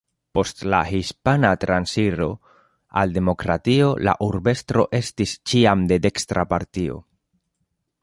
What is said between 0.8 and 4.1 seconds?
Hispana Transiro al demokratio